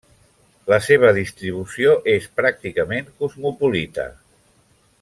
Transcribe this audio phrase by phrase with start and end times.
[0.71, 4.09] La seva distribució és pràcticament cosmopolita.